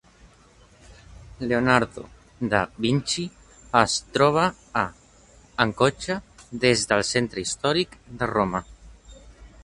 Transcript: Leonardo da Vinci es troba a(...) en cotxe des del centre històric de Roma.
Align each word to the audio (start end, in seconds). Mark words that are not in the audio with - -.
Leonardo 1.49 2.05
da 2.53 2.61
Vinci 2.85 3.25
es 3.81 3.97
troba 4.15 4.45
a(...) 4.81 4.85
en 5.65 5.73
cotxe 5.83 6.15
des 6.63 6.87
del 6.93 7.03
centre 7.11 7.43
històric 7.43 7.93
de 8.23 8.31
Roma. 8.33 8.63